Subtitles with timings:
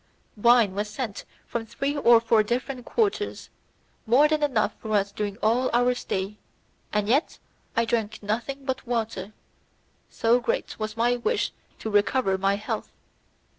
[0.35, 3.51] Wine was sent from three or four different quarters,
[4.07, 6.37] more than enough for us during all our stay,
[6.91, 7.37] and yet
[7.75, 9.31] I drank nothing but water,
[10.09, 12.91] so great was my wish to recover my health.